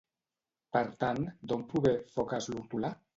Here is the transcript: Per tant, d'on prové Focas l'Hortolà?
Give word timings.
Per 0.77 0.81
tant, 1.03 1.21
d'on 1.51 1.65
prové 1.73 1.91
Focas 2.17 2.49
l'Hortolà? 2.55 2.91